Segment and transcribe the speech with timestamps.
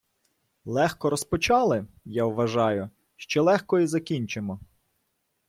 [0.65, 4.59] Легко розпочали, я вважаю, що легко і закінчимо.